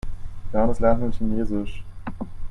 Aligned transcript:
Johannes 0.51 0.79
lernt 0.79 1.01
nun 1.01 1.11
Chinesisch. 1.13 1.83